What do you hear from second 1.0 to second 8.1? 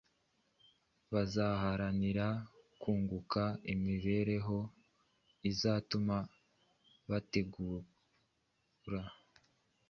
Bazaharanira kunguka imibereho izatuma bategura,